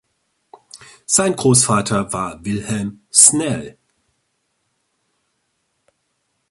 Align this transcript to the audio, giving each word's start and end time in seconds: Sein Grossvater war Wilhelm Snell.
Sein 1.05 1.35
Grossvater 1.35 2.11
war 2.11 2.43
Wilhelm 2.43 3.01
Snell. 3.13 3.77